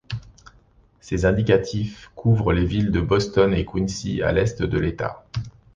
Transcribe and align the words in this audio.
Ces 0.99 1.27
indicatifs 1.27 2.09
couvrent 2.15 2.53
les 2.53 2.65
villes 2.65 2.89
de 2.89 3.01
Boston 3.01 3.53
et 3.53 3.65
Quincy 3.65 4.23
à 4.23 4.31
l'est 4.31 4.63
de 4.63 4.77
l'État. 4.79 5.23